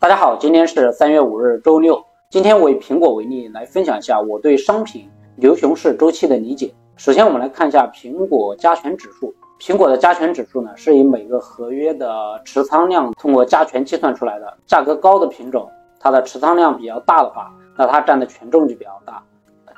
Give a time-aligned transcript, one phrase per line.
[0.00, 2.00] 大家好，今天是三月五日，周六。
[2.30, 6.72] 今天我以苹果为例来分享一下我对商品牛熊市周期的理解。
[6.96, 9.34] 首先，我们来看一下苹果加权指数。
[9.58, 14.56] 苹果的加权指数呢，是以每个合约的持仓量通过加权计算出来的。
[14.68, 15.68] 价格高的品种，
[15.98, 19.20] 它的持仓量比较大的话，那它占的权重就比较大。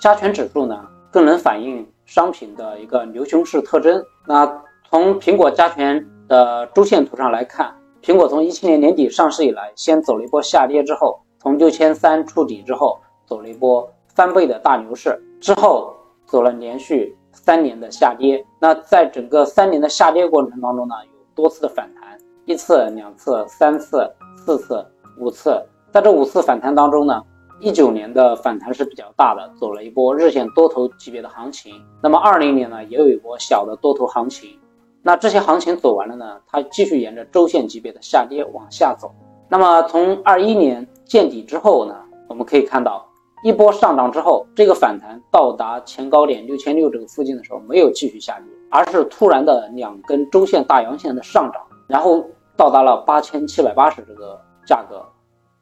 [0.00, 4.04] 加权指数呢，更能反映商品的一个牛熊市特征。
[4.26, 4.44] 那
[4.90, 15.94] 从苹果加权的周线图上来看，苹果从一七年年底上市以来，先走了一波下跌，之后从六千三触底之后，走了一波翻倍的大牛市，之后
[16.26, 17.14] 走了连续。
[17.30, 24.84] 三年的下跌，那在整个三年的下跌过程当中呢，有多次的反弹，一次、两次、三次、四次、
[25.18, 25.62] 五次。
[25.92, 27.22] 在这五次反弹当中呢，
[27.60, 31.72] 一九年的反弹是比较大的，走了一波日线多头级别的行情。
[32.02, 34.58] 那么二零年呢，也有一波小的多头行情。
[35.02, 39.12] 那这些行情走完了呢，它继续沿着周线级别的下跌往下走。
[39.48, 41.94] 那么从二一年见底之后呢，
[42.28, 43.04] 我们可以看到。
[43.44, 54.36] 一波上涨之后，这个反弹到达前高点六千六这个附近的时候，没有继续下跌，而是突然的两根周线大阳线的上涨，然后到达了八千七百八十这个
[54.66, 55.06] 价格。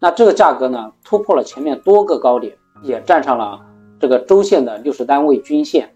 [0.00, 3.60] 那这个价格呢，突破了前面多个高点，也站上了
[4.00, 5.94] 这个周线的六十单位均线。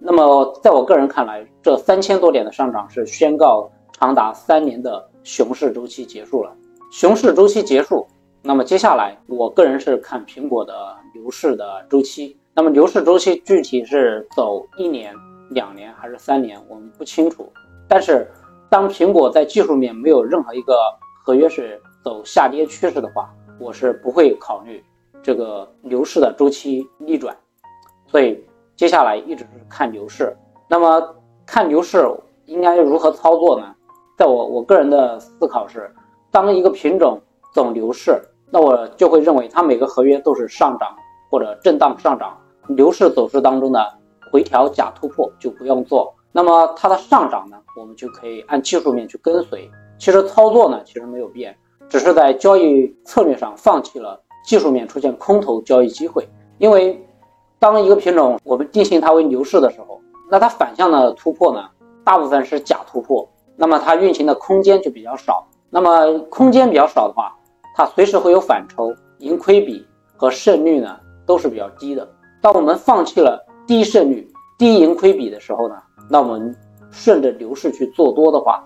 [0.00, 6.54] 那么，在我个人看来，这三千多点的上涨是宣告长达三年的熊市周期结束了。
[6.90, 8.06] 熊市周期结束。
[8.40, 10.72] 那么接下来，我个人是看苹果的
[11.12, 12.38] 牛市的周期。
[12.54, 15.12] 那么牛市周期具体是走一年、
[15.50, 17.52] 两年还是三年，我们不清楚。
[17.88, 18.30] 但是，
[18.70, 20.76] 当苹果在技术面没有任何一个
[21.24, 24.82] 合约是走下跌趋势的话，我是不会考虑
[25.22, 27.36] 这个牛市的周期逆转。
[28.06, 28.42] 所以
[28.78, 30.34] 接下来一直是看牛市。
[30.68, 32.08] 那么看牛市
[32.46, 33.74] 应该如何操作呢？
[34.16, 35.92] 在我我个人的思考是，
[36.30, 37.20] 当一个品种
[37.52, 38.22] 走牛市。
[38.50, 40.88] 那我就会认为它每个合约都是上涨
[41.28, 43.84] 或者震荡上涨，牛市走势当中的
[44.30, 46.14] 回调假突破就不用做。
[46.30, 49.68] 那么它的上涨呢，我们就可以按技术面去跟随。
[49.98, 51.54] 其实操作呢，其实没有变，
[51.88, 56.28] 只是在交易策略上放弃了技术面出现空头交易机会。
[56.58, 57.04] 因为
[57.58, 61.68] 当一个品种我们定性它为牛市的时候，那它反向的突破呢，
[62.04, 65.46] 大部分是假突破，那么它运行的空间就比较少。
[65.70, 67.36] 那么空间比较少的话，
[67.74, 69.86] 它随时会有反抽，盈亏比
[70.16, 72.08] 和胜率呢都是比较低的。
[72.40, 74.26] 当我们放弃了低胜率、
[74.56, 75.74] 低盈亏比的时候呢，
[76.08, 76.56] 那我们
[76.90, 78.64] 顺着牛市去做多的话，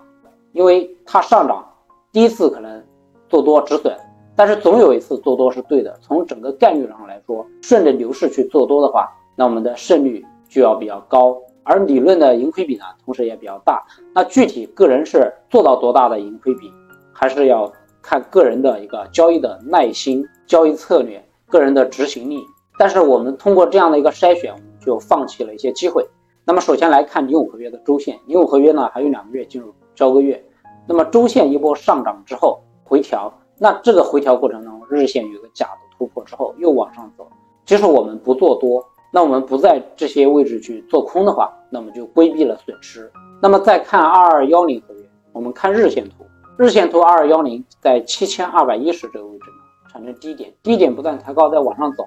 [0.53, 1.67] 因为它上涨，
[2.13, 2.85] 第一次可能
[3.29, 3.97] 做多止损，
[4.35, 5.97] 但是总有一次做多是对的。
[6.01, 13.85] 从整个概率上来说，顺着牛市去做多的话，那我们的胜率就要比较高，而理论的盈亏比呢，同时也比较大。
[14.15, 16.73] 那具体个人是做到多大的盈亏比，
[17.13, 17.73] 还是要。
[18.05, 22.43] 看个人的一个交易的耐心、交易策略、个人的执行力。
[22.77, 26.05] 但是我们通过这样的一个筛选，我们就放弃了一些机会。
[26.45, 30.45] 那么首先来看零五合约的周线，零五合约呢还有两个月进入交割月。
[30.85, 37.25] 那么周线一波上涨之后回调，那这个回调过程中，日线有个假的突破之后又往上走。
[37.65, 43.09] 即使我们不做多，那我们不在这些位置去做空的话，那么就规避了损失。
[43.41, 46.27] 那么再看二二幺零合约，我们看日线图。
[46.59, 52.05] 日线图二二幺零在七千二百一十这个位置呢，产生低点，低点不断抬高，再往上走。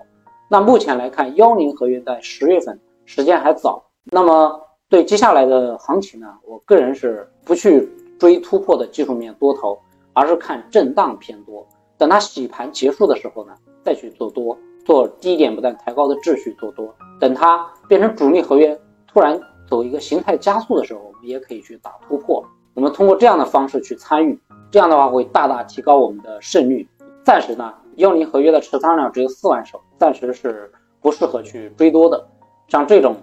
[0.49, 7.89] 那目前来看，幺零合约在十月份时间还早，那么对接下来的行情呢，我个人是不去
[8.19, 9.77] 追突破的技术面多头，
[10.15, 11.67] 而是看震荡偏多。
[11.97, 13.53] 等它洗盘结束的时候呢，
[13.83, 16.91] 再去做多，做低点不断抬高的秩序做多。
[17.19, 18.75] 等它变成主力合约，
[19.07, 22.43] 突然走一个形态加速的时候，我们也可以去打突破。
[22.73, 24.37] 我们通过这样的方式去参与，
[24.71, 26.87] 这样的话会大大提高我们的胜率。
[27.23, 32.27] 暂时呢，幺零合约的持仓量只有四万手，暂时是不适合去追多的。
[32.67, 33.15] 像这种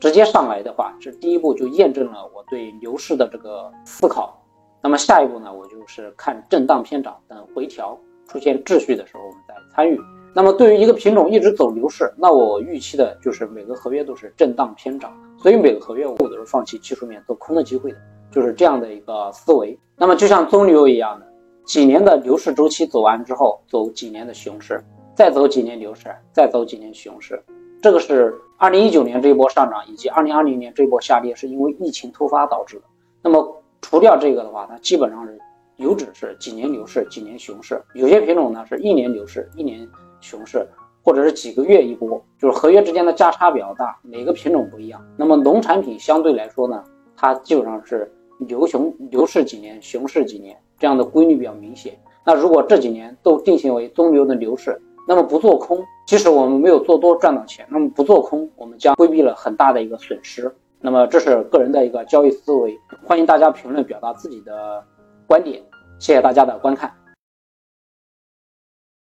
[0.00, 4.42] 直接上来的话，是第一步就验证了我对牛市的这个思考。
[4.86, 7.98] 那么下一步呢，我就是看震荡偏涨，等回调
[8.28, 10.00] 出现秩序的时候，我们再参与。
[10.32, 15.12] 那么对于一个品种一直走牛市，那我预期的就是每个合约都是震荡偏涨，
[15.42, 17.98] 所以每个合约我都是放弃技术面做空的机会的。
[18.30, 19.76] 就是这样的一个思维。
[19.96, 21.26] 那么就像棕榈油一样的，
[21.64, 24.80] 几年的牛市周期走完之后，走几年的熊市，
[25.16, 27.42] 再走几年牛市，再走几年熊市。
[27.82, 32.82] 这个是二零一九年这一波上涨，以及二零二零年这一波下跌，是因为疫情突发导致的。
[33.20, 35.38] 那么除掉这个的话，它基本上是
[35.76, 37.82] 油脂是几年牛市，几年熊市。
[37.94, 39.88] 有些品种呢是一年牛市，一年
[40.20, 40.66] 熊市，
[41.02, 45.04] 或者是几个月一波，就是合约之间的价差比较大，每个品种不一样。
[45.16, 46.82] 那么农产品相对来说呢，
[47.16, 48.12] 它基本上是。
[48.38, 51.98] 牛熊牛市几年，熊市几年，这样的规律比较明显。
[52.22, 54.78] 那如果这几年都定性为中牛的牛市，
[55.08, 60.54] 那么不做空，即使我们没有做多赚到钱，那么不做空，我们将规避了很大的一个损失。
[60.86, 64.84] 那么这是个人的一个交易思维，欢迎大家评论表达自己的
[65.26, 65.60] 观点，
[65.98, 66.88] 谢谢大家的观看。